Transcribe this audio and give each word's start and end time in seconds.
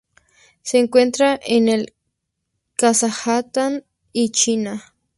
Se 0.63 0.79
encuentra 0.79 1.39
en 1.45 1.67
el 1.69 1.93
Kazajistán 2.75 3.85
y 4.11 4.31
China. 4.31 4.95